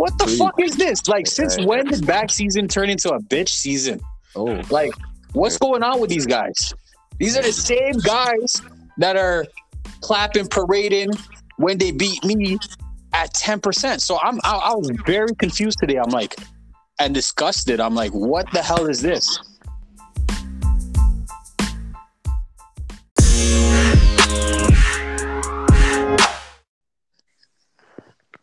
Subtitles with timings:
[0.00, 1.06] What the fuck is this?
[1.08, 4.00] Like, since when did bag season turn into a bitch season?
[4.34, 4.94] Oh, Like,
[5.34, 6.72] what's going on with these guys?
[7.18, 8.62] These are the same guys
[8.96, 9.44] that are
[10.00, 11.10] clapping, parading
[11.58, 12.56] when they beat me
[13.12, 14.00] at 10%.
[14.00, 15.96] So I'm I, I was very confused today.
[15.96, 16.34] I'm like,
[16.98, 17.78] and disgusted.
[17.78, 19.38] I'm like, what the hell is this?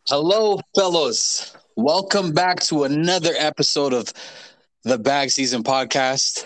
[0.09, 1.53] Hello, fellows.
[1.75, 4.13] Welcome back to another episode of
[4.85, 6.45] the Bag Season Podcast.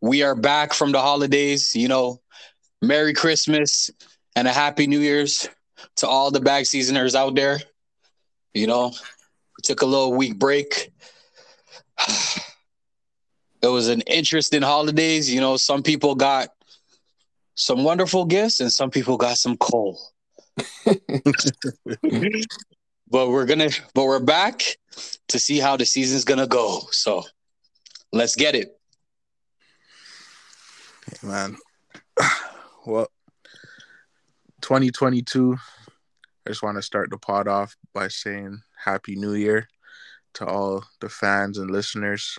[0.00, 1.76] We are back from the holidays.
[1.76, 2.22] You know,
[2.80, 3.90] Merry Christmas
[4.34, 5.46] and a Happy New Year's
[5.96, 7.58] to all the bag seasoners out there.
[8.54, 10.90] You know, we took a little week break.
[13.62, 15.32] It was an interesting holidays.
[15.32, 16.48] You know, some people got
[17.54, 19.98] some wonderful gifts and some people got some coal.
[23.14, 24.60] but we're gonna but we're back
[25.28, 26.80] to see how the season's gonna go.
[26.90, 27.22] So
[28.12, 28.76] let's get it.
[31.22, 31.56] man.
[32.86, 33.08] Well,
[34.60, 35.56] 2022.
[35.56, 39.66] I just want to start the pod off by saying Happy New Year
[40.34, 42.38] to all the fans and listeners.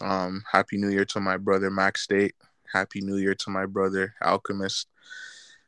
[0.00, 2.34] Um, Happy New Year to my brother Max State.
[2.72, 4.88] Happy New Year to my brother Alchemist.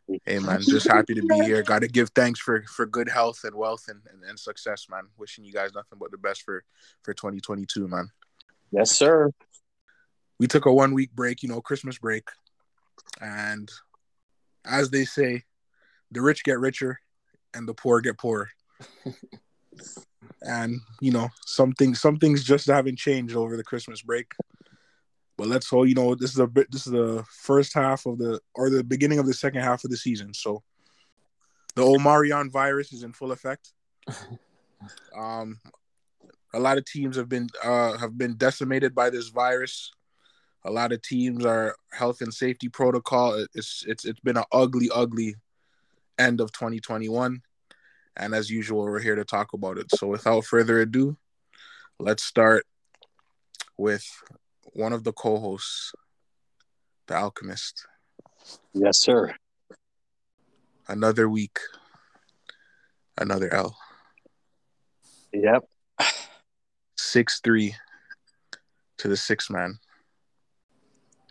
[0.07, 1.63] Hey man, just happy to be here.
[1.63, 5.05] Got to give thanks for for good health and wealth and, and, and success, man.
[5.17, 6.63] Wishing you guys nothing but the best for
[7.03, 8.11] for 2022, man.
[8.71, 9.31] Yes, sir.
[10.39, 12.29] we took a one week break, you know, Christmas break.
[13.21, 13.71] And
[14.65, 15.45] as they say,
[16.11, 17.01] the rich get richer
[17.55, 18.51] and the poor get poorer.
[20.43, 24.33] and you know, some things some things just haven't changed over the Christmas break.
[25.37, 28.19] But let's hope you know this is a bit this is the first half of
[28.19, 30.33] the or the beginning of the second half of the season.
[30.33, 30.63] So
[31.75, 33.73] the Omarion virus is in full effect.
[35.17, 35.61] Um
[36.55, 39.91] a lot of teams have been uh, have been decimated by this virus.
[40.64, 43.45] A lot of teams are health and safety protocol.
[43.55, 45.35] It's it's it's been an ugly, ugly
[46.19, 47.42] end of 2021,
[48.17, 49.91] and as usual, we're here to talk about it.
[49.91, 51.17] So, without further ado,
[51.98, 52.64] let's start
[53.77, 54.07] with
[54.74, 55.92] one of the co-hosts,
[57.07, 57.86] the Alchemist.
[58.73, 59.35] Yes, sir.
[60.89, 61.58] Another week,
[63.17, 63.77] another L.
[65.33, 65.64] Yep.
[66.96, 67.74] Six three
[68.98, 69.79] to the six man.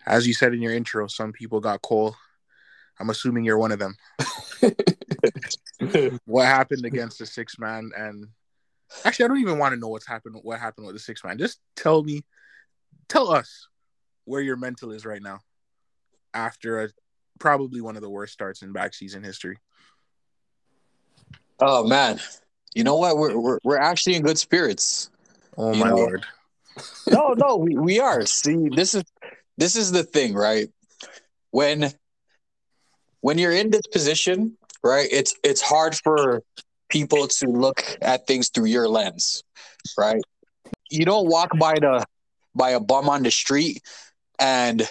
[0.06, 2.16] As you said in your intro, some people got Cole.
[2.98, 3.96] I'm assuming you're one of them.
[6.24, 7.90] what happened against the six man?
[7.96, 8.28] And
[9.04, 10.36] actually, I don't even want to know what's happened.
[10.42, 11.38] What happened with the six man?
[11.38, 12.24] Just tell me,
[13.08, 13.68] tell us
[14.24, 15.40] where your mental is right now
[16.32, 16.88] after a
[17.38, 19.58] probably one of the worst starts in bag season history.
[21.60, 22.20] Oh man.
[22.74, 23.16] You know what?
[23.16, 25.10] We're we're, we're actually in good spirits.
[25.56, 26.26] Oh You my know- lord!
[27.08, 28.26] no, no, we, we are.
[28.26, 29.04] See, this is
[29.56, 30.68] this is the thing, right?
[31.50, 31.92] When
[33.20, 36.42] when you're in this position, right, it's it's hard for
[36.88, 39.44] people to look at things through your lens,
[39.96, 40.20] right?
[40.90, 42.04] You don't walk by the
[42.54, 43.82] by a bum on the street
[44.38, 44.88] and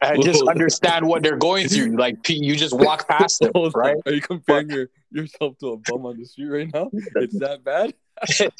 [0.00, 0.50] and just Whoa.
[0.50, 1.96] understand what they're going through.
[1.96, 3.96] Like you just walk past them, right?
[4.06, 6.90] Are you comparing your, yourself to a bum on the street right now?
[7.16, 7.94] It's that bad?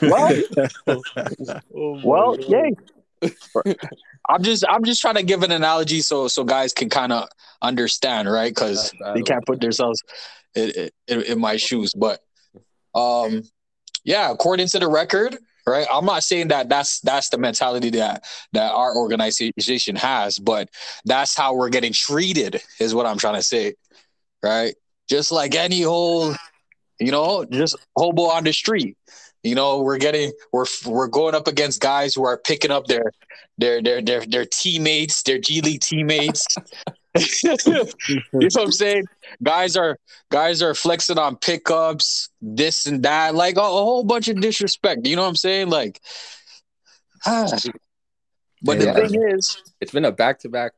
[0.00, 0.32] Well,
[1.76, 2.48] Oh my well, God.
[2.48, 2.72] yay.
[4.28, 7.28] I'm just I'm just trying to give an analogy so so guys can kind of
[7.60, 8.50] understand, right?
[8.50, 10.02] Because they can't put themselves
[10.54, 11.92] in, in, in my shoes.
[11.94, 12.20] But
[12.94, 13.42] um,
[14.04, 15.36] yeah, according to the record,
[15.66, 15.86] right?
[15.90, 20.68] I'm not saying that that's that's the mentality that that our organization has, but
[21.04, 23.74] that's how we're getting treated, is what I'm trying to say,
[24.42, 24.74] right?
[25.08, 26.34] Just like any whole,
[26.98, 28.96] you know, just hobo on the street.
[29.42, 33.12] You know, we're getting we're we're going up against guys who are picking up their
[33.58, 36.46] their their their their teammates, their G League teammates.
[37.42, 37.84] you know
[38.32, 39.04] what I'm saying?
[39.42, 39.98] Guys are
[40.30, 45.06] guys are flexing on pickups, this and that, like a, a whole bunch of disrespect.
[45.06, 45.70] You know what I'm saying?
[45.70, 46.00] Like,
[47.26, 47.46] ah.
[48.62, 48.92] but Yeah.
[48.92, 50.72] the thing is, It's been a back to back,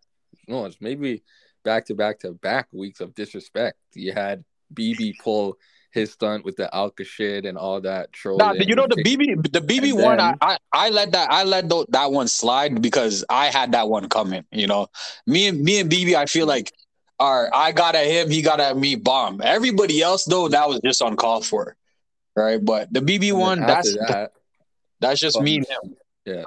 [0.46, 1.22] no, it's maybe
[1.64, 3.78] back to back to back weeks of disrespect.
[3.94, 4.44] You had
[4.74, 5.56] BB pull
[5.96, 8.38] his stunt with the Alka shit and all that troll.
[8.38, 11.68] nah, you know the BB the BB one, I, I I let that I let
[11.68, 14.44] tho- that one slide because I had that one coming.
[14.52, 14.86] You know,
[15.26, 16.72] me and me and BB, I feel like.
[17.18, 18.94] Are I got at him, he got at me.
[18.94, 19.40] Bomb.
[19.42, 21.74] Everybody else though, that was just uncalled for,
[22.36, 22.62] right?
[22.62, 24.32] But the BB one, that's that
[25.00, 25.96] that's just me and comes-
[26.26, 26.44] him.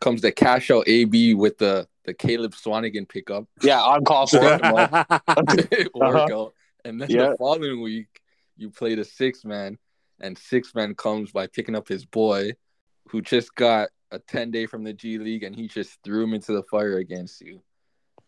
[0.00, 4.38] comes the cash out AB with the the Caleb Swanigan pickup Yeah, uncalled for.
[4.44, 6.54] It workout,
[6.84, 7.30] and then Yeah.
[7.30, 8.20] the following week
[8.56, 9.78] you play the six man
[10.20, 12.52] and six man comes by picking up his boy,
[13.08, 16.34] who just got a ten day from the G League, and he just threw him
[16.34, 17.60] into the fire against you.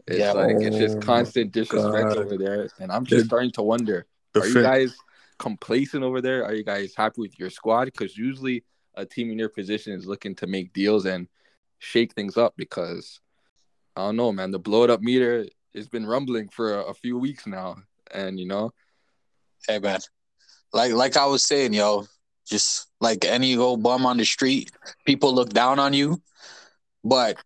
[0.06, 0.32] It's Yeah.
[0.32, 2.18] like it's just Oh constant disrespect God.
[2.18, 4.96] over there, and I'm just The- starting to wonder: Are you guys
[5.38, 6.44] complacent over there?
[6.44, 7.86] Are you guys happy with your squad?
[7.86, 8.64] Because usually
[8.94, 11.28] a team in your position is looking to make deals and
[11.78, 12.54] shake things up.
[12.56, 13.20] Because
[13.96, 16.94] I don't know, man, the blow it up meter has been rumbling for a, a
[16.94, 17.76] few weeks now,
[18.12, 18.72] and you know,
[19.66, 20.00] Hey man,
[20.72, 22.06] like like I was saying, yo,
[22.46, 24.70] just like any old bum on the street,
[25.06, 26.20] people look down on you,
[27.04, 27.36] but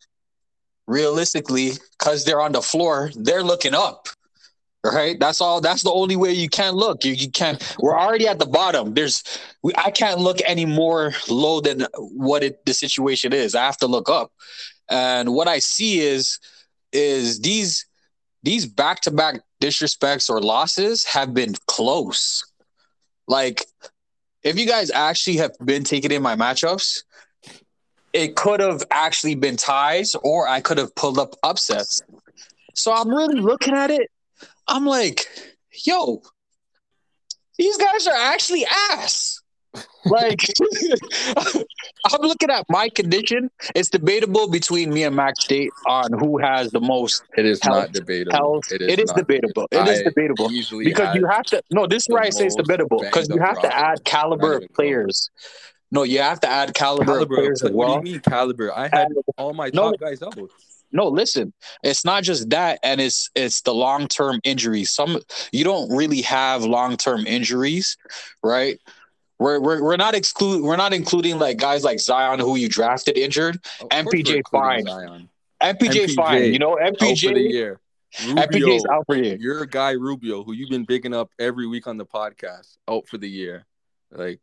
[0.86, 4.08] realistically, because they're on the floor, they're looking up.
[4.84, 5.16] Right?
[5.20, 5.60] That's all.
[5.60, 7.04] That's the only way you can look.
[7.04, 7.62] You, you can't.
[7.78, 8.94] We're already at the bottom.
[8.94, 9.22] There's.
[9.62, 13.54] We, I can't look any more low than what it, the situation is.
[13.54, 14.32] I have to look up,
[14.90, 16.40] and what I see is
[16.92, 17.86] is these
[18.42, 22.44] these back to back disrespects or losses have been close.
[23.26, 23.64] Like,
[24.42, 27.02] if you guys actually have been taking in my matchups,
[28.12, 32.02] it could have actually been ties, or I could have pulled up upsets.
[32.74, 34.10] So I'm really looking at it.
[34.66, 35.26] I'm like,
[35.84, 36.22] yo,
[37.58, 39.41] these guys are actually ass.
[40.04, 40.40] Like,
[41.36, 43.50] I'm looking at my condition.
[43.74, 47.76] It's debatable between me and Max State on who has the most it is Health-
[47.76, 48.32] not debatable.
[48.36, 48.64] health.
[48.72, 49.16] It is not.
[49.16, 49.68] debatable.
[49.70, 51.62] It is debatable because you have to.
[51.70, 54.62] No, this is why I say it's debatable because you have to add caliber of
[54.64, 55.30] even players.
[55.90, 57.34] No, you have to add caliber, of caliber.
[57.36, 58.72] players as What do you mean caliber?
[58.76, 59.90] I had all my No.
[59.92, 60.36] top guys out.
[60.94, 64.90] No, listen, it's not just that, and it's it's the long term injuries.
[64.90, 65.20] Some
[65.50, 67.96] you don't really have long term injuries,
[68.42, 68.78] right?
[69.38, 73.16] We're, we're, we're not exclude we're not including like guys like Zion who you drafted
[73.18, 73.56] injured.
[73.80, 74.84] Of MPJ course fine.
[74.86, 75.28] Zion.
[75.60, 75.76] MPJ,
[76.06, 77.80] MPJ, fine, you know Out for the MPJ year.
[78.26, 79.36] Rubio, MPJ's out for you.
[79.40, 83.16] your guy Rubio, who you've been bigging up every week on the podcast, out for
[83.18, 83.64] the year.
[84.10, 84.40] Like,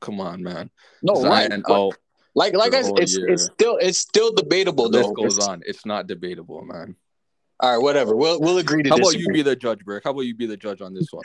[0.00, 0.70] come on, man.
[1.02, 1.14] No.
[1.16, 1.94] Zion But out.
[2.34, 3.28] Like like I, whole it's year.
[3.28, 5.08] it's still it's still debatable The though.
[5.08, 5.62] list goes It's- on.
[5.66, 6.96] It's not debatable, man.
[7.60, 8.16] All right, whatever.
[8.16, 10.02] We'll we'll agree to How about you be the judge, Burke?
[10.04, 11.22] How about you be the judge on this one?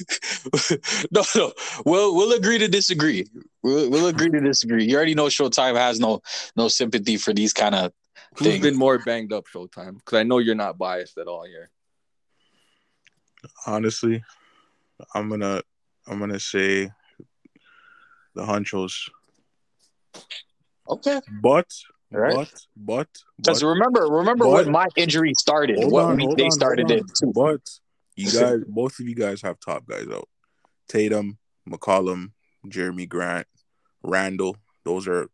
[1.10, 1.52] no, no.
[1.84, 3.26] We'll we'll agree to disagree.
[3.62, 4.84] We'll, we'll agree to disagree.
[4.84, 6.20] You already know Showtime has no
[6.56, 7.92] no sympathy for these kind of
[8.38, 8.62] Who's things.
[8.62, 9.94] been more banged up, Showtime?
[9.98, 11.70] Because I know you're not biased at all here.
[13.66, 14.22] honestly,
[15.14, 15.62] I'm gonna
[16.06, 16.90] I'm gonna say
[18.34, 19.08] the Hunchos.
[20.88, 21.20] Okay.
[21.42, 21.66] But
[22.14, 22.34] All right.
[22.34, 23.08] but but
[23.38, 27.02] Because remember, remember but- when my injury started, what on, week they on, started it.
[27.18, 27.32] too.
[27.34, 27.60] But
[28.16, 30.28] you guys, both of you guys have top guys out.
[30.88, 32.32] Tatum, McCollum,
[32.66, 33.46] Jerami Grant,
[34.02, 34.56] Randall.
[34.84, 35.28] Those are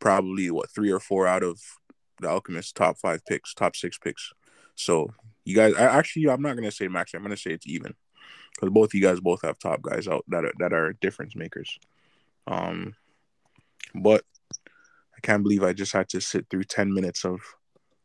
[0.00, 1.60] probably what three or four out of
[2.20, 4.32] the Alchemist top five picks, top six picks.
[4.74, 5.10] So
[5.44, 7.14] you guys, I actually, I'm not gonna say max.
[7.14, 7.94] I'm gonna say it's even
[8.54, 11.36] because both of you guys both have top guys out that are that are difference
[11.36, 11.78] makers.
[12.46, 12.94] Um,
[13.94, 14.24] but
[15.16, 17.40] I can't believe I just had to sit through ten minutes of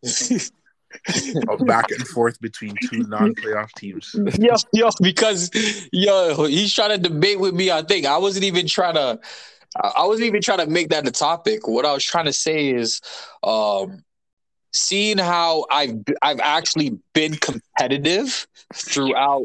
[1.49, 4.15] of back and forth between two non-playoff teams.
[4.39, 5.51] yo, yo, because
[5.91, 7.71] yo, he's trying to debate with me.
[7.71, 9.19] I think I wasn't even trying to.
[9.81, 11.67] I I wasn't even trying to make that the topic.
[11.67, 13.01] What I was trying to say is,
[13.43, 14.03] um,
[14.71, 19.43] seeing how I've I've actually been competitive throughout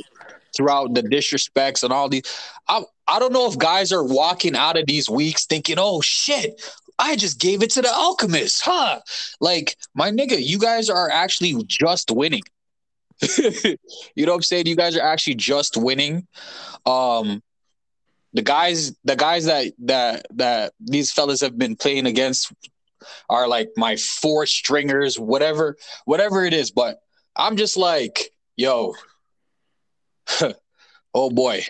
[0.56, 2.22] throughout the disrespects and all these.
[2.68, 6.60] I I don't know if guys are walking out of these weeks thinking, "Oh shit,
[6.98, 9.00] I just gave it to the Alchemist, huh?"
[9.40, 12.42] Like my nigga, you guys are actually just winning.
[13.38, 13.76] you
[14.16, 14.66] know what I'm saying?
[14.66, 16.26] You guys are actually just winning.
[16.84, 17.42] Um
[18.32, 22.52] the guys the guys that that that these fellas have been playing against
[23.30, 26.70] are like my four stringers, whatever, whatever it is.
[26.70, 26.98] But
[27.34, 28.94] I'm just like, yo,
[31.14, 31.64] oh boy.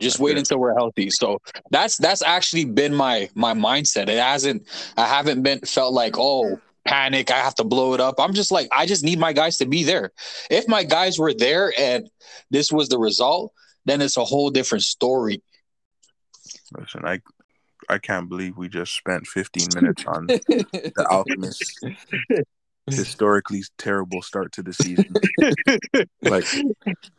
[0.00, 1.10] Just wait until we're healthy.
[1.10, 1.40] So
[1.70, 4.08] that's that's actually been my my mindset.
[4.08, 4.66] It hasn't
[4.96, 8.16] I haven't been felt like, oh, panic, I have to blow it up.
[8.18, 10.12] I'm just like, I just need my guys to be there.
[10.50, 12.08] If my guys were there and
[12.50, 13.52] this was the result,
[13.84, 15.42] then it's a whole different story.
[16.76, 17.20] Listen, I
[17.88, 21.80] I can't believe we just spent 15 minutes on the Alchemist
[22.96, 25.12] historically terrible start to the season.
[26.22, 26.44] like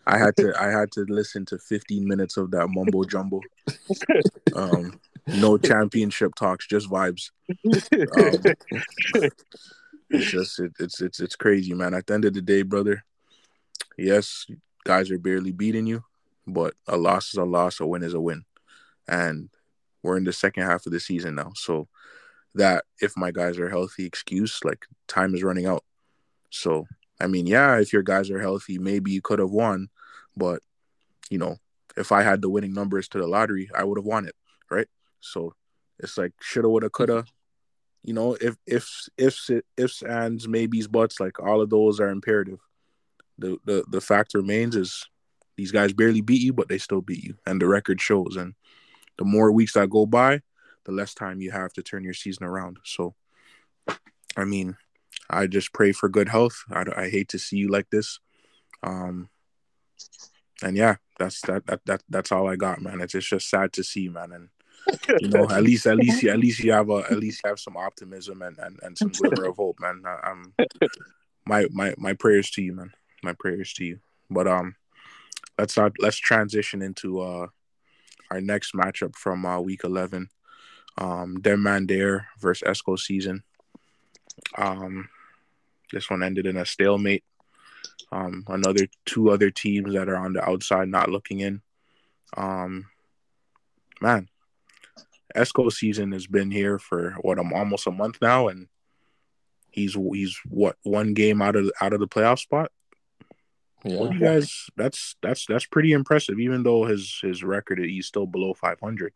[0.07, 3.41] I had to I had to listen to 15 minutes of that mumbo jumbo.
[4.55, 7.31] Um no championship talks, just vibes.
[7.49, 9.29] Um,
[10.09, 11.93] it's just it, it's it's it's crazy, man.
[11.93, 13.03] At the end of the day, brother,
[13.97, 14.45] yes,
[14.83, 16.03] guys are barely beating you,
[16.47, 18.43] but a loss is a loss, a win is a win.
[19.07, 19.49] And
[20.03, 21.51] we're in the second half of the season now.
[21.55, 21.87] So
[22.55, 25.83] that if my guys are healthy excuse, like time is running out.
[26.49, 26.85] So
[27.19, 29.89] I mean, yeah, if your guys are healthy, maybe you could have won,
[30.35, 30.61] but
[31.29, 31.57] you know,
[31.97, 34.35] if I had the winning numbers to the lottery, I would have won it,
[34.69, 34.87] right?
[35.19, 35.53] So
[35.99, 37.25] it's like shoulda, woulda, coulda.
[38.03, 42.59] You know, if if ifs ifs ands maybes buts, like all of those are imperative.
[43.37, 45.07] The the the fact remains is
[45.55, 48.35] these guys barely beat you, but they still beat you, and the record shows.
[48.35, 48.55] And
[49.17, 50.41] the more weeks that go by,
[50.85, 52.77] the less time you have to turn your season around.
[52.83, 53.15] So,
[54.35, 54.77] I mean,
[55.29, 56.63] I just pray for good health.
[56.71, 58.19] I, I hate to see you like this.
[58.83, 59.29] Um,
[60.63, 63.01] and yeah, that's that, that that that's all I got, man.
[63.01, 64.31] It's, it's just sad to see, man.
[64.31, 64.49] And
[65.19, 67.59] you know, at least at least at least you have a at least you have
[67.59, 70.03] some optimism and and, and some glimmer of hope, man.
[70.05, 70.53] I, am
[71.45, 72.91] my my my prayers to you, man.
[73.23, 73.99] My prayers to you.
[74.29, 74.75] But um,
[75.57, 77.47] let's not let's transition into uh
[78.29, 80.29] our next matchup from uh, week eleven.
[80.97, 83.43] Um, Demandare versus Esco season.
[84.57, 85.09] Um,
[85.91, 87.23] this one ended in a stalemate.
[88.11, 91.61] Um, another two other teams that are on the outside not looking in.
[92.35, 92.87] Um,
[94.01, 94.27] man,
[95.35, 98.67] Esco season has been here for what I'm almost a month now, and
[99.69, 102.71] he's he's what one game out of out of the playoff spot.
[103.83, 103.97] Yeah.
[103.97, 104.67] What do you guys?
[104.75, 106.39] That's that's that's pretty impressive.
[106.39, 109.13] Even though his his record he's still below 500.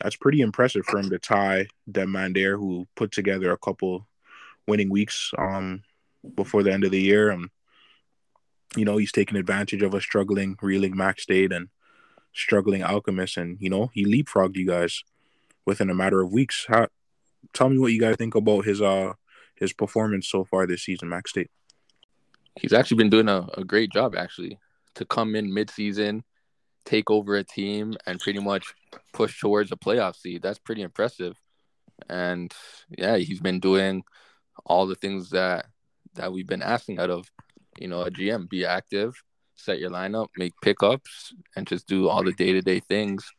[0.00, 4.06] That's pretty impressive for him to tie Demandare, who put together a couple
[4.66, 5.82] winning weeks um
[6.34, 7.48] before the end of the year, and
[8.76, 11.68] you know he's taken advantage of a struggling reeling Max State and
[12.32, 15.02] struggling Alchemist, and you know he leapfrogged you guys
[15.66, 16.66] within a matter of weeks.
[16.68, 16.88] How?
[17.52, 19.14] Tell me what you guys think about his uh
[19.54, 21.50] his performance so far this season, Max State.
[22.58, 24.58] He's actually been doing a, a great job actually
[24.94, 26.24] to come in mid-season,
[26.84, 28.74] take over a team, and pretty much
[29.12, 30.42] push towards a playoff seed.
[30.42, 31.36] That's pretty impressive.
[32.08, 32.52] And
[32.96, 34.02] yeah, he's been doing
[34.64, 35.66] all the things that
[36.14, 37.30] that we've been asking out of,
[37.78, 38.48] you know, a GM.
[38.48, 39.14] Be active,
[39.54, 43.30] set your lineup, make pickups, and just do all the day to day things.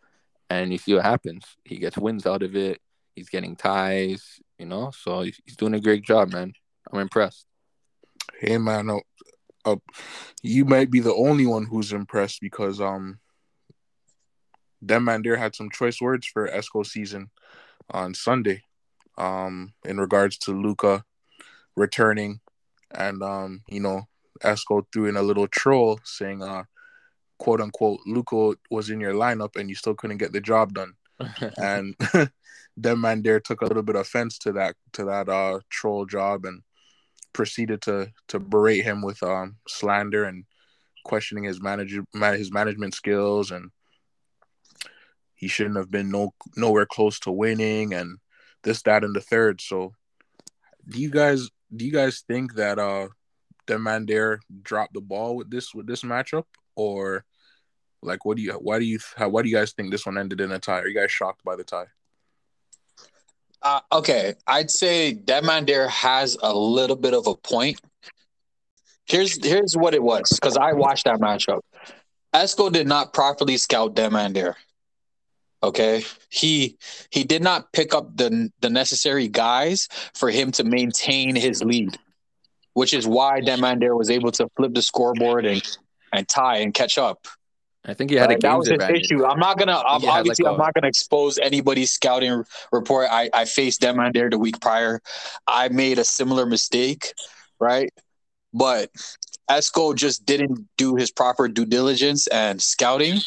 [0.50, 1.46] And you see what happens.
[1.64, 2.82] He gets wins out of it.
[3.16, 4.92] He's getting ties, you know.
[4.92, 6.54] So he's, doing a great job, man.
[6.92, 7.46] I'm impressed.
[8.40, 9.00] Hey, man, uh,
[9.66, 9.76] uh,
[10.42, 13.20] you might be the only one who's impressed because um,
[14.86, 17.30] Demandare had some choice words for Esco season
[17.90, 18.64] on Sunday,
[19.18, 21.04] um, in regards to Luka
[21.76, 22.40] returning,
[22.92, 24.08] and um, you know,
[24.44, 26.64] Esco threw in a little troll saying, uh,
[27.38, 30.94] quote unquote, Luka was in your lineup and you still couldn't get the job done.
[31.58, 31.98] and
[32.80, 36.62] Demandare took a little bit of offense to that to that uh troll job and
[37.34, 40.46] proceeded to to berate him with um slander and
[41.04, 43.72] questioning his manager his management skills and
[45.42, 48.18] he shouldn't have been no nowhere close to winning and
[48.64, 49.94] this that and the third so
[50.88, 53.08] do you guys do you guys think that uh
[53.68, 56.46] Demandare dropped the ball with this with this matchup
[56.76, 57.26] or
[58.02, 60.18] like what do you why do you how, why do you guys think this one
[60.18, 60.80] ended in a tie?
[60.80, 61.86] Are you guys shocked by the tie?
[63.62, 67.80] Uh, okay, I'd say Demandare has a little bit of a point.
[69.06, 71.62] Here's here's what it was because I watched that matchup.
[72.34, 74.56] Esco did not properly scout Demandare.
[75.64, 76.78] Okay, he
[77.12, 81.98] he did not pick up the the necessary guys for him to maintain his lead,
[82.74, 85.62] which is why Demandare was able to flip the scoreboard and
[86.12, 87.28] and tie and catch up.
[87.86, 89.26] I think he had right, a that was his issue.
[89.26, 93.08] I'm not gonna I'm, obviously I'm not gonna expose anybody's scouting report.
[93.12, 95.02] I I faced Demandare the week prior.
[95.48, 97.14] I made a similar mistake,
[97.60, 97.92] right?
[98.54, 98.90] But
[99.50, 103.20] Esco just didn't do his proper due diligence and scouting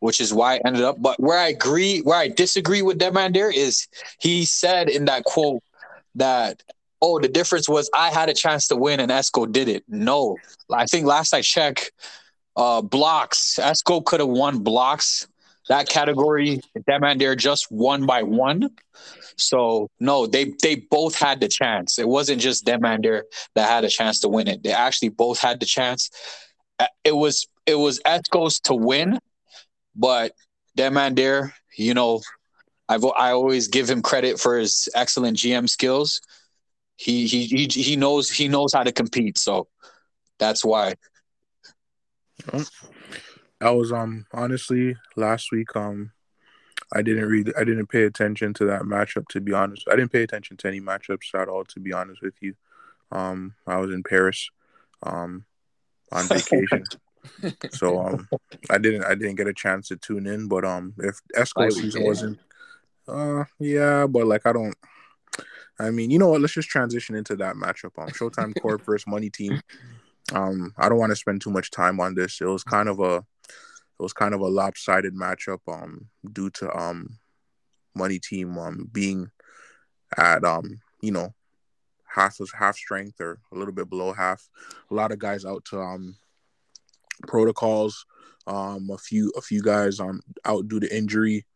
[0.00, 1.00] which is why I ended up.
[1.00, 3.86] But where I agree, where I disagree with Demandare is
[4.18, 5.62] he said in that quote
[6.16, 6.62] that
[7.00, 9.84] oh the difference was I had a chance to win and Esco did it.
[9.88, 10.36] No,
[10.70, 11.92] I think last I checked,
[12.56, 15.28] uh, blocks Esco could have won blocks
[15.70, 16.60] that category.
[16.88, 18.70] Demandare just won by one.
[19.36, 21.98] So no, they they both had the chance.
[21.98, 23.22] It wasn't just Demandare
[23.54, 24.62] that had a chance to win it.
[24.62, 26.10] They actually both had the chance.
[26.78, 29.18] Uh, it was it was Esco's to win,
[29.94, 30.32] but
[30.76, 32.20] that man there, you know,
[32.88, 36.20] I've I always give him credit for his excellent GM skills.
[36.96, 39.68] He he he he knows he knows how to compete, so
[40.38, 40.94] that's why.
[43.60, 46.12] I was um honestly last week um
[46.92, 49.86] I didn't read I didn't pay attention to that matchup to be honest.
[49.90, 52.54] I didn't pay attention to any matchups at all to be honest with you.
[53.12, 54.50] Um I was in Paris
[55.02, 55.44] um
[56.10, 56.84] on vacation
[57.70, 58.28] so um,
[58.70, 62.04] I didn't I didn't get a chance to tune in, but um, if Esco season
[62.04, 62.38] wasn't,
[63.08, 64.74] uh, yeah, but like I don't.
[65.78, 66.42] I mean, you know what?
[66.42, 67.98] Let's just transition into that matchup.
[67.98, 69.62] Um, Showtime Corp versus Money Team.
[70.32, 72.40] Um, I don't want to spend too much time on this.
[72.40, 76.74] It was kind of a, it was kind of a lopsided matchup um due to
[76.76, 77.18] um
[77.94, 79.30] money team um being
[80.16, 81.34] at um you know
[82.06, 84.48] half was half strength or a little bit below half.
[84.90, 86.16] A lot of guys out to um
[87.30, 88.04] protocols.
[88.46, 91.46] Um, a few a few guys um out due to injury,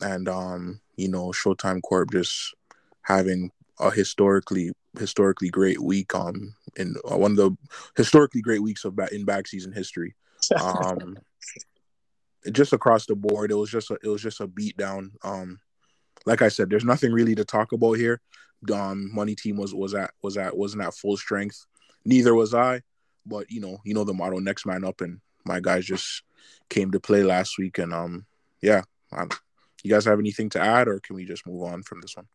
[0.00, 2.54] and um you know Showtime Corp just
[3.02, 7.56] having a historically historically great week um in uh, one of the
[7.96, 10.14] historically great weeks of in bag season history.
[10.60, 11.18] Um,
[12.52, 15.12] just across the board, it was just a, it was just a beat down.
[15.24, 15.58] Um,
[16.26, 18.20] like I said, there's nothing really to talk about here.
[18.72, 21.66] Um, money team was was at was at wasn't at full strength.
[22.04, 22.82] Neither was I,
[23.26, 26.22] but you know you know the motto next man up, and my guys just
[26.68, 28.26] came to play last week, and um
[28.62, 29.28] yeah, um,
[29.82, 32.26] you guys have anything to add, or can we just move on from this one?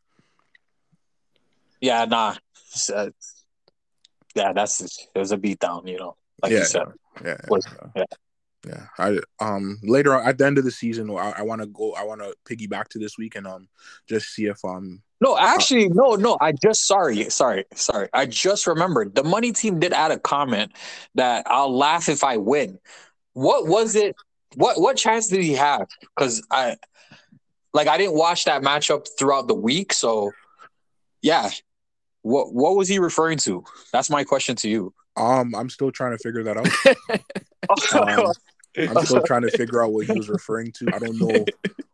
[1.79, 2.35] Yeah, nah.
[2.93, 3.09] Uh,
[4.35, 6.87] yeah, that's it was a beatdown, you know, like yeah, you said.
[7.23, 8.03] Yeah, Was- yeah.
[8.67, 11.67] Yeah, I um later on at the end of the season, I, I want to
[11.67, 11.93] go.
[11.93, 13.67] I want to piggyback to this week and um
[14.07, 16.37] just see if um No, actually, no, no.
[16.39, 18.09] I just sorry, sorry, sorry.
[18.13, 20.73] I just remembered the money team did add a comment
[21.15, 22.77] that I'll laugh if I win.
[23.33, 24.15] What was it?
[24.55, 25.87] What what chance did he have?
[26.15, 26.77] Because I
[27.73, 30.31] like I didn't watch that matchup throughout the week, so
[31.23, 31.49] yeah.
[32.21, 33.63] What what was he referring to?
[33.91, 34.93] That's my question to you.
[35.17, 37.21] Um I'm still trying to figure that out.
[37.93, 38.33] Um,
[38.77, 40.89] I'm still trying to figure out what he was referring to.
[40.93, 41.45] I don't know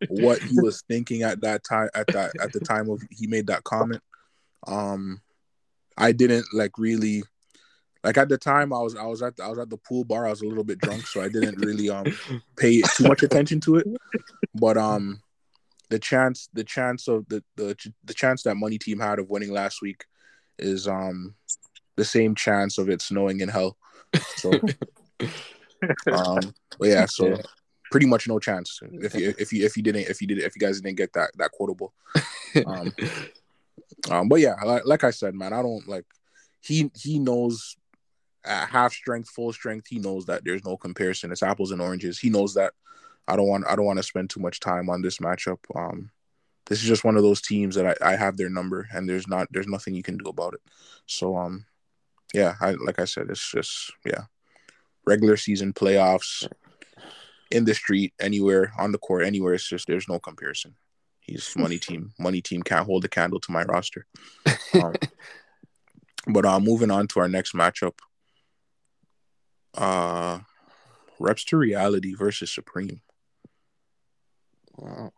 [0.10, 3.48] what he was thinking at that time at that at the time of he made
[3.48, 4.02] that comment.
[4.66, 5.22] Um
[5.98, 7.24] I didn't like really
[8.04, 10.04] like at the time I was I was at the, I was at the pool
[10.04, 10.26] bar.
[10.26, 12.06] I was a little bit drunk, so I didn't really um
[12.56, 13.88] pay too much attention to it.
[14.56, 15.22] But um
[15.90, 19.52] the chance the chance of the the the chance that money team had of winning
[19.52, 20.06] last week
[20.60, 21.36] is um
[21.98, 23.78] the same chance of it snowing in hell.
[24.38, 24.62] So
[26.12, 27.42] um but yeah, so Yeah.
[27.92, 30.56] pretty much no chance if you if you if you didn't if you did if
[30.56, 31.94] you guys didn't get that that quotable.
[32.66, 32.94] Um,
[34.12, 36.06] um but yeah, like, like I said, man, I don't like
[36.62, 37.76] he he knows
[38.46, 41.32] at half strength, full strength, he knows that there's no comparison.
[41.32, 42.18] It's apples and oranges.
[42.20, 42.74] He knows that.
[43.28, 45.60] I don't want I don't want to spend too much time on this matchup.
[45.76, 46.12] Um
[46.68, 49.28] this is just one of those teams that I, I have their number and there's
[49.28, 50.62] not there's nothing you can do about it.
[51.06, 51.66] So um
[52.34, 54.24] yeah, I like I said, it's just yeah.
[55.06, 56.46] Regular season playoffs
[57.50, 60.76] in the street, anywhere, on the court, anywhere, it's just there's no comparison.
[61.22, 62.12] He's money team.
[62.20, 64.06] Money team can't hold a candle to my roster.
[64.74, 64.94] Um,
[66.28, 67.94] but uh moving on to our next matchup.
[69.74, 70.40] Uh
[71.20, 73.02] Reps to Reality versus Supreme.
[74.76, 75.14] Wow.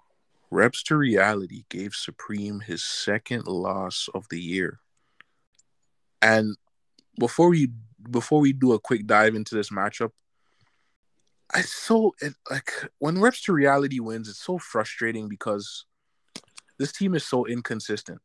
[0.51, 4.79] Reps to Reality gave Supreme his second loss of the year.
[6.21, 6.55] And
[7.19, 7.69] before we
[8.09, 10.11] before we do a quick dive into this matchup,
[11.53, 15.85] I so it, like when Reps to Reality wins, it's so frustrating because
[16.77, 18.19] this team is so inconsistent.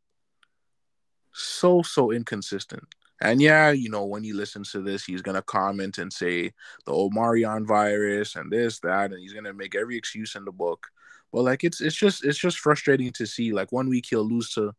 [1.32, 2.84] So so inconsistent.
[3.20, 6.52] And yeah, you know, when he listens to this, he's gonna comment and say
[6.86, 10.88] the Omarion virus and this, that, and he's gonna make every excuse in the book.
[11.32, 13.52] But like it's it's just it's just frustrating to see.
[13.52, 14.72] Like one week he'll lose to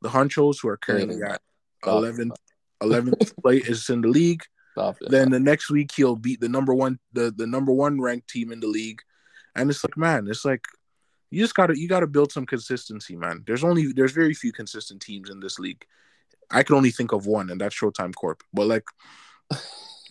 [0.00, 1.34] the Hunchos who are currently Yeah.
[1.34, 1.42] at
[1.82, 2.38] Stop.
[2.82, 4.42] 11th 11th place is in the league.
[4.72, 5.10] Stop it.
[5.10, 8.52] Then the next week he'll beat the number one the, the number one ranked team
[8.52, 9.00] in the league.
[9.54, 10.64] And it's like, man, it's like
[11.30, 13.42] you just gotta you gotta build some consistency, man.
[13.46, 15.84] There's only there's very few consistent teams in this league.
[16.50, 18.42] I can only think of one, and that's Showtime Corp.
[18.52, 18.84] But like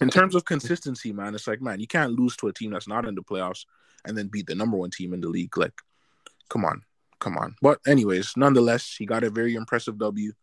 [0.01, 2.87] in terms of consistency, man, it's like, man, you can't lose to a team that's
[2.87, 3.65] not in the playoffs
[4.05, 5.55] and then beat the number one team in the league.
[5.55, 5.73] Like,
[6.49, 6.81] come on,
[7.19, 7.55] come on.
[7.61, 10.33] But anyways, nonetheless, he got a very impressive W.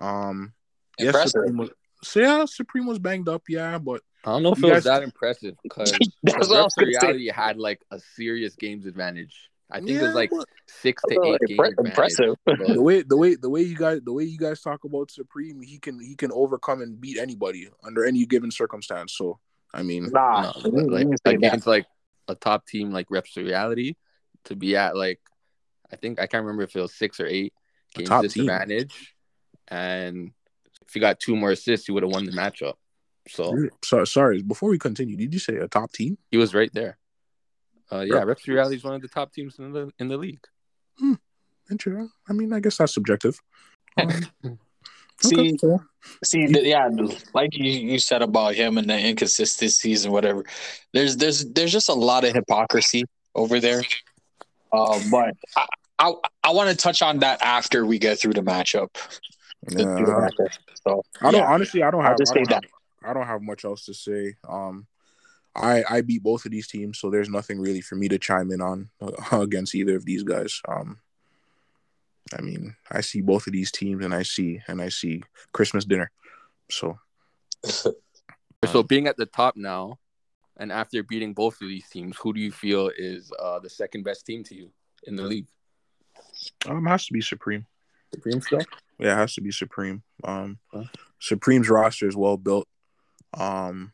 [0.00, 0.52] Um
[0.98, 1.30] yes, Impressive.
[1.30, 1.70] Supreme was,
[2.02, 4.84] so yeah, Supreme was banged up, yeah, but I don't know if it guys- was
[4.84, 7.06] that impressive because That's what I was gonna say.
[7.06, 9.34] reality had like a serious games advantage.
[9.70, 11.90] I think it was like but- six to Oh, eight games impre- advantage.
[11.90, 12.34] impressive.
[12.46, 15.10] But the way the way the way you guys the way you guys talk about
[15.10, 19.14] Supreme, he can he can overcome and beat anybody under any given circumstance.
[19.16, 19.38] So
[19.74, 21.86] I mean, Nah, no, like against like
[22.28, 23.94] a top team like Reps to Reality
[24.44, 25.20] to be at like
[25.92, 27.52] I think I can't remember if it was six or eight
[27.94, 28.28] games top team.
[28.46, 29.14] disadvantage,
[29.68, 30.32] and
[30.88, 32.74] if he got two more assists, he would have won the matchup.
[33.28, 34.42] So so, sorry.
[34.42, 36.18] Before we continue, did you say a top team?
[36.30, 36.98] he was right there.
[37.90, 40.08] Uh, yeah, Rep- Reps to Reality is one of the top teams in the in
[40.08, 40.44] the league.
[40.98, 41.14] Hmm.
[41.70, 42.10] Interesting.
[42.28, 43.38] I mean, I guess that's subjective.
[44.00, 44.58] Um,
[45.20, 45.82] See, okay.
[46.22, 46.88] See, yeah,
[47.34, 50.44] like you, you said about him and the inconsistencies and whatever.
[50.92, 53.02] There's there's there's just a lot of hypocrisy
[53.34, 53.82] over there.
[54.72, 55.66] Uh, but I
[55.98, 56.12] I,
[56.44, 58.90] I want to touch on that after we get through the matchup.
[59.62, 60.28] The- through the Yeah.
[60.30, 60.48] matchup.
[60.86, 61.52] So I don't yeah.
[61.52, 61.82] honestly.
[61.82, 62.18] I don't I'll have.
[62.18, 62.64] just I don't say have,
[63.04, 64.36] I don't have much else to say.
[64.48, 64.86] Um,
[65.54, 68.50] I I beat both of these teams, so there's nothing really for me to chime
[68.52, 70.60] in on uh, against either of these guys.
[70.68, 70.98] Um,
[72.36, 75.84] I mean, I see both of these teams, and I see and I see Christmas
[75.84, 76.10] dinner.
[76.70, 76.98] So,
[78.70, 79.98] so being at the top now,
[80.58, 84.04] and after beating both of these teams, who do you feel is uh, the second
[84.04, 84.70] best team to you
[85.04, 85.46] in the league?
[86.66, 87.66] um, has to be Supreme.
[88.14, 88.62] Supreme still?
[88.98, 90.02] Yeah, it has to be Supreme.
[90.24, 90.58] Um,
[91.20, 92.66] Supreme's roster is well built.
[93.34, 93.92] Um,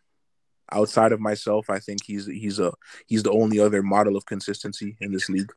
[0.72, 2.72] outside of myself, I think he's he's a
[3.06, 5.52] he's the only other model of consistency in this league.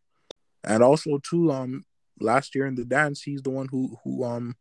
[0.63, 1.85] And also too, um,
[2.19, 4.55] last year in the dance, he's the one who who um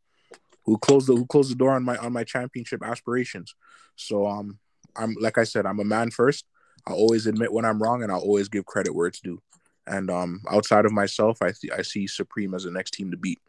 [0.65, 3.55] who closed the who closed the door on my on my championship aspirations.
[3.97, 4.59] So um,
[4.97, 6.45] I'm like I said, I'm a man first.
[6.87, 9.43] I always admit when I'm wrong, and I'll always give credit where it's due.
[9.89, 13.17] And um, outside of myself, I th- I see Supreme as the next team to
[13.17, 13.41] beat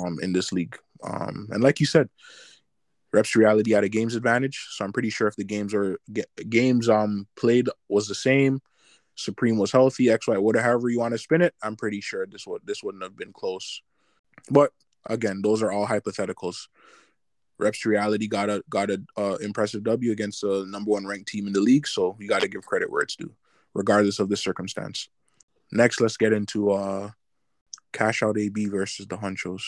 [0.00, 0.76] um, in this league.
[1.02, 2.08] Um, and like you said,
[3.12, 5.98] Reps Reality had a games advantage, so I'm pretty sure if the games are
[6.48, 8.60] games um played was the same,
[9.14, 12.26] Supreme was healthy, X Y, whatever however you want to spin it, I'm pretty sure
[12.26, 13.82] this would this wouldn't have been close.
[14.50, 14.72] But
[15.06, 16.68] again, those are all hypotheticals.
[17.58, 21.46] Reps Reality got a got a uh, impressive W against the number one ranked team
[21.46, 23.34] in the league, so you got to give credit where it's due,
[23.74, 25.08] regardless of the circumstance.
[25.72, 27.10] Next, let's get into uh
[27.92, 29.62] Cash Out AB versus the Hunchos.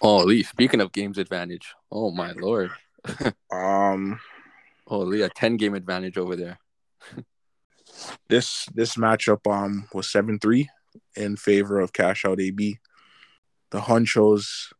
[0.00, 0.42] Oh, Lee.
[0.42, 2.70] Speaking of games advantage, oh my lord.
[3.52, 4.20] um,
[4.86, 6.58] oh Lee, a ten game advantage over there.
[8.28, 10.68] this this matchup um was seven three
[11.16, 12.78] in favor of Cash Out AB.
[13.70, 14.72] The Hunchos.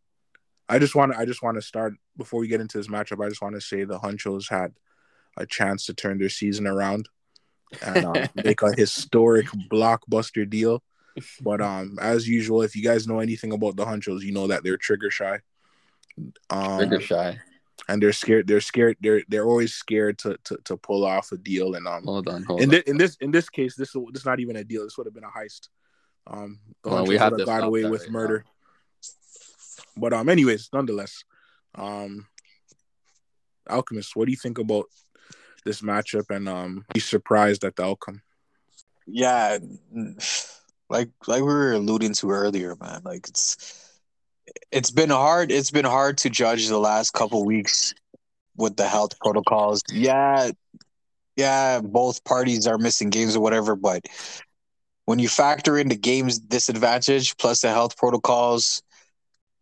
[0.68, 3.24] I just want to I just want to start before we get into this matchup.
[3.24, 4.72] I just want to say the Hunchos had
[5.36, 7.08] a chance to turn their season around
[7.82, 10.82] and uh, make a historic blockbuster deal.
[11.40, 14.64] But um, as usual, if you guys know anything about the Hunchos, you know that
[14.64, 15.40] they're trigger shy.
[16.50, 17.38] Um, trigger shy,
[17.88, 18.48] and they're scared.
[18.48, 18.96] They're scared.
[19.00, 21.74] They're they're always scared to to, to pull off a deal.
[21.74, 22.70] And um, hold on, hold in, on.
[22.70, 24.82] Th- in this in this case, this this is not even a deal.
[24.82, 25.68] This would have been a heist.
[26.26, 28.44] Um, the well, we have got away with right murder.
[28.44, 28.50] Now.
[29.96, 31.22] But um, anyways, nonetheless,
[31.76, 32.26] um,
[33.68, 34.86] Alchemist, what do you think about
[35.64, 36.34] this matchup?
[36.34, 38.20] And um, be surprised at the outcome.
[39.06, 39.58] Yeah
[40.94, 43.00] like like we were alluding to earlier, man.
[43.04, 43.90] Like it's
[44.70, 45.50] it's been hard.
[45.50, 47.94] It's been hard to judge the last couple weeks
[48.56, 49.82] with the health protocols.
[49.90, 50.52] Yeah,
[51.36, 54.06] yeah, both parties are missing games or whatever, but
[55.06, 58.80] when you factor in the game's disadvantage plus the health protocols,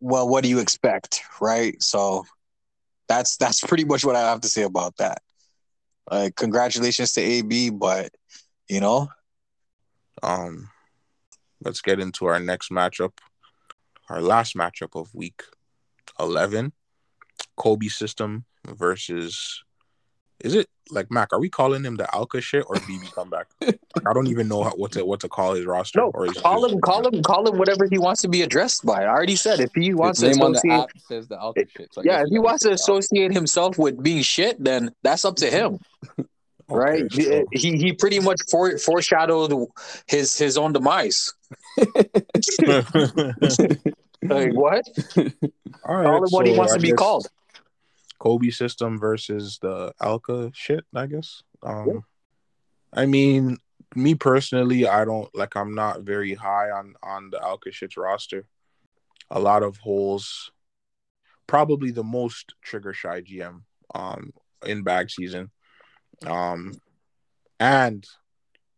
[0.01, 1.83] well, what do you expect, right?
[1.83, 2.27] So
[3.09, 5.23] that's that's pretty much what I have to say about that.
[6.11, 8.11] Like, congratulations to AB, but
[8.69, 9.09] you know,
[10.23, 10.69] um,
[11.65, 13.13] let's get into our next matchup,
[14.09, 15.43] our last matchup of week
[16.19, 16.73] 11.
[17.57, 19.63] Kobe system versus
[20.43, 21.33] is it like Mac?
[21.33, 23.47] Are we calling him the Alka shit or BB comeback?
[23.63, 26.01] I don't even know how, what to what to call his roster.
[26.01, 29.05] No, or call him, call him, call him whatever he wants to be addressed by.
[29.05, 31.95] I already said if he wants to associate, says the Alka shit.
[31.95, 35.51] So yeah, if he wants to associate himself with being shit, then that's up to
[35.51, 35.79] him.
[36.69, 37.05] right?
[37.05, 37.45] Okay, so.
[37.53, 39.69] He he pretty much fore, foreshadowed
[40.07, 41.33] his his own demise.
[44.23, 44.85] Like what?
[45.85, 47.27] All right, Call what he wants I to be called.
[48.19, 51.43] Kobe system versus the Alka shit, I guess.
[51.63, 52.01] Um, yeah.
[52.95, 53.59] I mean,
[53.97, 55.57] me personally, I don't like.
[55.57, 58.47] I'm not very high on on the Alka shit's roster.
[59.31, 60.51] A lot of holes.
[61.47, 63.63] Probably the most trigger shy GM
[63.95, 64.33] um
[64.65, 65.51] in bag season.
[66.27, 66.75] Um,
[67.59, 68.07] and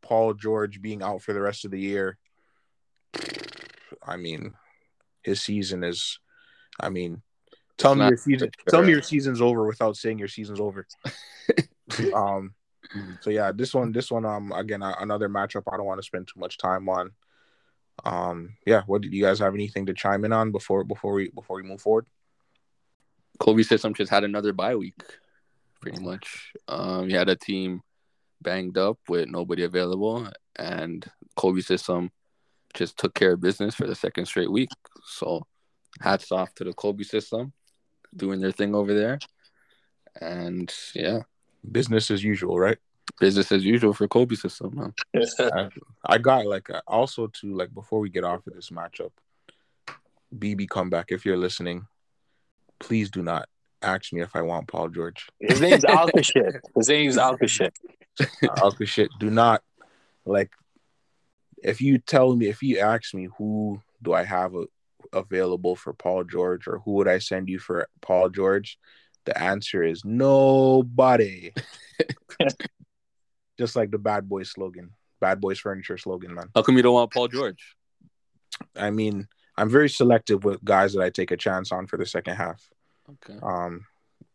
[0.02, 2.18] Paul George being out for the rest of the year.
[4.04, 4.54] I mean,
[5.22, 6.18] his season is.
[6.80, 7.22] I mean,
[7.78, 8.50] tell me your season.
[8.68, 10.86] Tell me your season's over without saying your season's over.
[12.14, 12.54] um.
[13.20, 16.28] So yeah, this one, this one, um, again, another matchup I don't want to spend
[16.28, 17.10] too much time on.
[18.04, 21.30] Um, yeah, what do you guys have anything to chime in on before before we
[21.30, 22.06] before we move forward?
[23.40, 24.94] Kobe System just had another bye week
[25.84, 26.52] pretty much.
[26.66, 27.82] Um, he had a team
[28.40, 31.04] banged up with nobody available, and
[31.36, 32.10] Kobe system
[32.74, 34.70] just took care of business for the second straight week.
[35.06, 35.46] So,
[36.00, 37.52] hats off to the Kobe system
[38.16, 39.18] doing their thing over there.
[40.20, 41.20] And yeah,
[41.70, 42.78] business as usual, right?
[43.20, 44.94] Business as usual for Kobe system.
[45.14, 45.68] I,
[46.04, 49.10] I got like also to like before we get off of this matchup,
[50.36, 51.06] BB comeback.
[51.10, 51.86] If you're listening,
[52.78, 53.48] please do not
[53.82, 55.28] ask me if I want Paul George.
[55.40, 56.56] His name's Alka shit.
[56.74, 57.76] His name's Alka shit.
[58.56, 59.10] Alka shit.
[59.18, 59.62] Do not
[60.24, 60.50] like
[61.64, 64.66] if you tell me if you ask me who do I have a,
[65.12, 68.78] available for Paul George or who would I send you for Paul George,
[69.24, 71.52] the answer is nobody.
[73.58, 76.50] just like the Bad Boys slogan, Bad Boys Furniture slogan, man.
[76.54, 77.76] How come you don't want Paul George?
[78.76, 82.06] I mean, I'm very selective with guys that I take a chance on for the
[82.06, 82.68] second half.
[83.08, 83.38] Okay.
[83.42, 83.86] Um,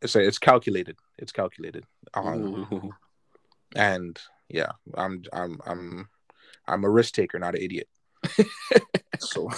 [0.01, 0.97] it's it's calculated.
[1.17, 1.85] It's calculated.
[2.13, 2.91] Um,
[3.75, 6.09] and yeah, I'm I'm I'm
[6.69, 7.87] I'm a risk taker, not an idiot.
[9.19, 9.49] so,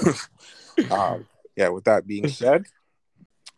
[0.92, 1.70] um, yeah.
[1.70, 2.66] With that being said,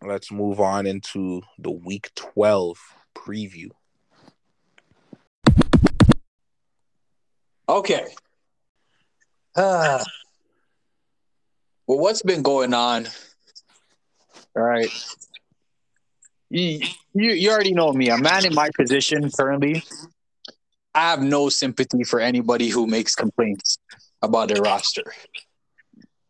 [0.01, 2.77] let's move on into the Week 12
[3.15, 3.69] preview.
[7.69, 8.07] Okay.
[9.55, 10.03] Ah.
[11.87, 13.07] well, what's been going on?
[14.55, 14.89] All right.
[16.49, 16.81] You,
[17.13, 18.09] you, you already know me.
[18.09, 19.83] A man in my position currently,
[20.95, 23.77] I have no sympathy for anybody who makes complaints
[24.21, 25.13] about their roster.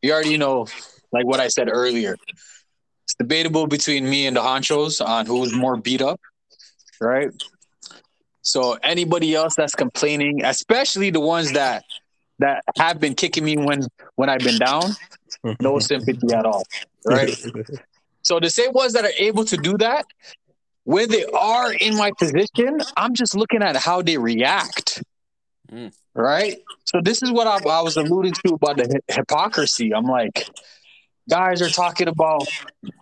[0.01, 0.67] You already know,
[1.11, 2.15] like what I said earlier.
[3.03, 6.19] It's debatable between me and the honchos on who's more beat up,
[6.99, 7.31] right?
[8.41, 11.83] So anybody else that's complaining, especially the ones that
[12.39, 14.95] that have been kicking me when when I've been down,
[15.61, 16.63] no sympathy at all,
[17.05, 17.35] right?
[18.23, 20.05] So the same ones that are able to do that,
[20.85, 25.01] when they are in my position, I'm just looking at how they react.
[25.71, 25.93] Mm.
[26.13, 26.57] Right?
[26.85, 29.93] So this is what I, I was alluding to about the hy- hypocrisy.
[29.93, 30.47] I'm like,
[31.29, 32.47] guys are talking about,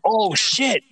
[0.05, 0.83] oh shit,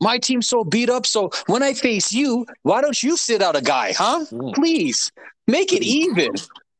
[0.00, 1.06] my team's so beat up.
[1.06, 4.26] So when I face you, why don't you sit out a guy, huh?
[4.30, 4.54] Mm.
[4.54, 5.12] Please
[5.46, 6.30] make it even.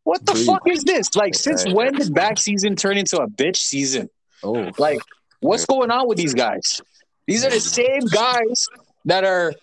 [0.04, 0.46] What the Please.
[0.46, 1.14] fuck is this?
[1.16, 4.08] Like, since when did bag season turn into a bitch season?
[4.42, 5.00] Oh, Like,
[5.40, 6.80] what's going on with these guys?
[7.26, 8.68] These are the same guys
[9.06, 9.54] that are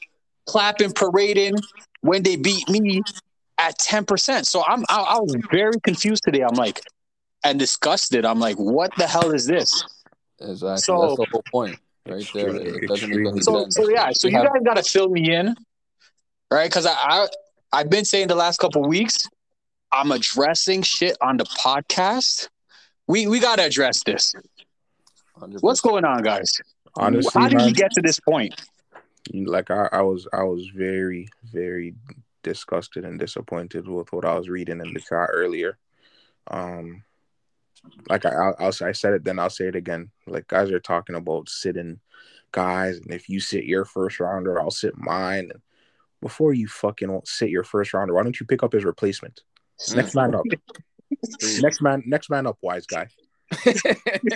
[0.45, 1.55] clapping, parading
[2.01, 3.01] when they beat me
[3.57, 4.45] at 10%.
[4.45, 6.41] So I'm I, I was very confused today.
[6.43, 6.81] I'm like,
[7.45, 8.25] and disgusted.
[8.25, 9.83] I'm like, what the hell is this?
[10.39, 10.77] exactly.
[10.79, 11.77] So- That's the whole point,
[12.07, 12.55] right there.
[12.55, 13.75] It doesn't make any So sense.
[13.75, 15.55] so yeah, so you guys gotta fill me in,
[16.51, 16.69] right?
[16.69, 17.27] Because I, I
[17.71, 19.27] I've been saying the last couple weeks,
[19.91, 22.49] I'm addressing shit on the podcast.
[23.07, 24.33] We we gotta address this.
[25.39, 25.61] 100%.
[25.61, 26.51] What's going on, guys?
[26.95, 28.53] Honestly, How did man, we get to this point?
[29.33, 31.95] Like I, I was I was very very
[32.43, 35.77] disgusted and disappointed with what I was reading in the chat earlier.
[36.47, 37.03] Um,
[38.09, 40.11] like I I'll, I'll I said it then I'll say it again.
[40.27, 41.99] Like guys are talking about sitting
[42.51, 45.51] guys, and if you sit your first rounder, I'll sit mine.
[46.21, 49.41] Before you fucking sit your first rounder, why don't you pick up his replacement?
[49.93, 50.45] Next man up.
[51.61, 53.07] next man next man up, wise guy.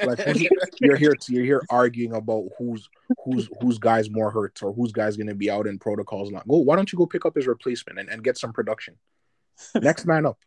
[0.05, 0.49] Like
[0.79, 2.87] you're here you're here arguing about who's
[3.25, 6.57] who's whose guy's more hurt or whose guy's gonna be out in protocols not go
[6.57, 8.95] why don't you go pick up his replacement and, and get some production
[9.81, 10.37] next man up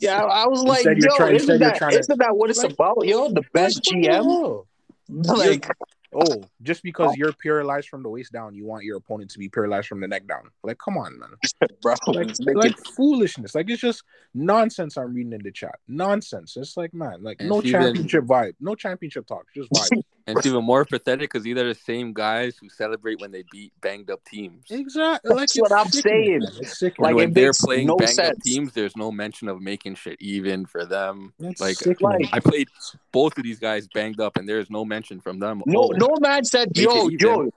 [0.00, 2.50] Yeah, I was like, Instead you're yo, trying- isn't, that, trying to- isn't that what
[2.50, 3.28] it's Like- about, yo?
[3.32, 4.64] The best GM?
[5.08, 5.68] Like,
[6.14, 9.48] oh just because you're paralyzed from the waist down you want your opponent to be
[9.48, 10.42] paralyzed from the neck down.
[10.62, 11.30] Like come on man.
[11.82, 13.54] Bro, like, it's making- like foolishness.
[13.54, 14.02] Like it's just
[14.34, 15.76] nonsense i'm reading in the chat.
[15.88, 16.56] Nonsense.
[16.56, 18.54] It's like man like And no it's even- championship vibe.
[18.60, 19.46] No championship talk.
[19.54, 23.20] Just vibe And it's even more pathetic because these are the same guys who celebrate
[23.20, 24.64] when they beat banged up teams.
[24.70, 26.38] exactly like That's it's what I'm sickening, saying.
[26.40, 26.52] man.
[26.60, 27.06] it's sickening.
[27.08, 30.16] and Like, when they're playing no banged up teams, there's no mention of making shit
[30.20, 31.32] even for them.
[31.40, 32.20] It's like, sickening.
[32.22, 32.68] Like- I played
[33.10, 35.62] both of these guys banged up, and there's no mention from them.
[35.66, 37.50] no, Oh, no man said, Make yo, yo,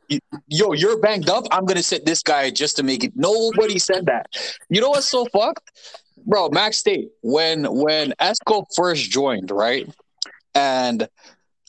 [0.48, 1.46] yo, you're banged up.
[1.52, 3.14] I'm gonna sit this guy just to make it.
[3.16, 4.28] Nobody said that.
[4.70, 5.70] You know what's so fucked,
[6.26, 6.50] bro?
[6.50, 9.88] Max State when when Esco first joined, right,
[10.56, 11.08] and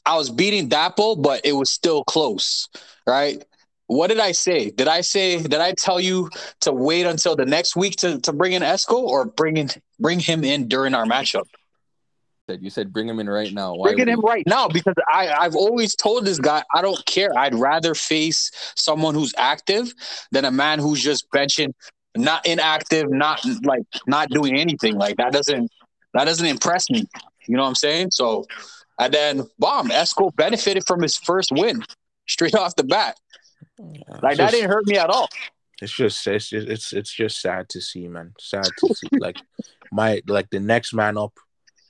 [0.06, 2.68] I was beating Dapple, but it was still close,
[3.06, 3.42] right?
[3.88, 4.70] What did I say?
[4.70, 5.42] Did I say?
[5.42, 8.94] Did I tell you to wait until the next week to, to bring in Esco
[8.94, 9.68] or bring in
[10.00, 11.44] bring him in during our matchup?
[12.60, 13.74] you said bring him in right now.
[13.74, 17.04] Why Bringing him you- right now because I, I've always told this guy I don't
[17.04, 17.36] care.
[17.36, 19.92] I'd rather face someone who's active
[20.30, 21.72] than a man who's just benching,
[22.16, 24.94] not inactive, not like not doing anything.
[24.94, 25.70] Like that doesn't
[26.14, 27.08] that doesn't impress me.
[27.48, 28.10] You know what I'm saying?
[28.12, 28.46] So
[28.98, 31.82] and then bomb Esco benefited from his first win
[32.26, 33.16] straight off the bat.
[33.78, 35.28] Like It's that didn't hurt me at all.
[35.82, 38.34] it's just it's just it's it's just sad to see, man.
[38.40, 39.08] Sad to see.
[39.18, 39.36] like
[39.92, 41.32] my like the next man up,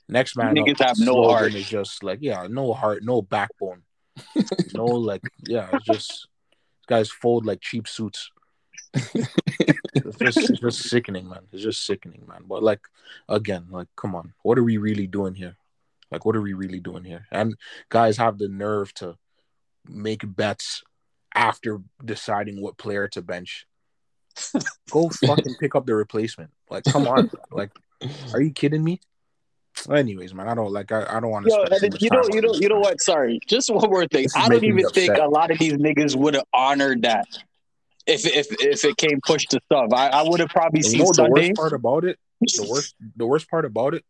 [0.09, 0.87] next man Niggas up.
[0.89, 1.53] have no slogan heart.
[1.55, 3.83] Is just like yeah, no heart, no backbone,
[4.73, 5.69] no like yeah.
[5.73, 6.27] It's just
[6.87, 8.31] guys fold like cheap suits.
[8.93, 11.41] it's just it's just sickening, man.
[11.53, 12.43] It's just sickening, man.
[12.47, 12.81] But like
[13.29, 15.55] again, like come on, what are we really doing here?
[16.11, 17.25] Like what are we really doing here?
[17.31, 17.55] And
[17.89, 19.15] guys have the nerve to
[19.85, 20.83] make bets
[21.35, 23.65] after deciding what player to bench.
[24.91, 26.51] Go fucking pick up the replacement.
[26.69, 27.29] Like, come on.
[27.51, 27.71] Like,
[28.33, 28.99] are you kidding me?
[29.91, 30.91] Anyways, man, I don't like.
[30.91, 31.97] I, I don't want to.
[31.99, 32.99] You know, you know, you know what?
[33.01, 34.27] Sorry, just one more thing.
[34.35, 35.25] I don't even think upset.
[35.25, 37.25] a lot of these niggas would have honored that.
[38.05, 39.93] if if if it came push to shove.
[39.93, 42.17] I, I would have probably And seen you know the worst part about it?
[42.41, 44.03] The worst the worst part about it.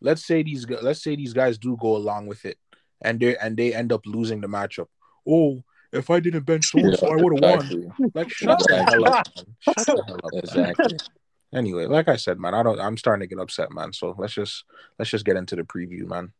[0.00, 2.58] Let's say these let's say these guys do go along with it,
[3.02, 4.86] and they and they end up losing the matchup.
[5.28, 7.92] Oh, if I didn't bench so so, I would have won.
[8.14, 9.56] Like shut the hell up, man.
[9.60, 10.30] Shut the hell up.
[10.34, 10.98] Exactly.
[11.52, 12.80] Anyway, like I said, man, I don't.
[12.80, 13.92] I'm starting to get upset, man.
[13.92, 14.64] So let's just
[14.98, 16.32] let's just get into the preview, man.